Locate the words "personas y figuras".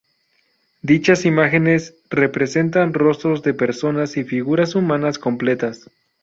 3.53-4.73